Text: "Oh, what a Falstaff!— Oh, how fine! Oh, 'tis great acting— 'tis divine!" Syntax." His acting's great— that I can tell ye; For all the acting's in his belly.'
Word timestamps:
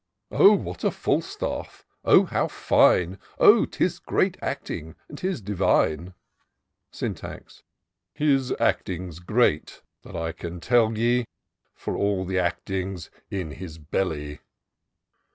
"Oh, 0.31 0.53
what 0.53 0.83
a 0.83 0.89
Falstaff!— 0.89 1.85
Oh, 2.03 2.23
how 2.25 2.47
fine! 2.47 3.19
Oh, 3.37 3.65
'tis 3.67 3.99
great 3.99 4.35
acting— 4.41 4.95
'tis 5.15 5.41
divine!" 5.41 6.15
Syntax." 6.91 7.61
His 8.11 8.51
acting's 8.59 9.19
great— 9.19 9.83
that 10.03 10.15
I 10.15 10.31
can 10.31 10.59
tell 10.59 10.97
ye; 10.97 11.25
For 11.75 11.95
all 11.95 12.25
the 12.25 12.39
acting's 12.39 13.11
in 13.29 13.51
his 13.51 13.77
belly.' 13.77 14.39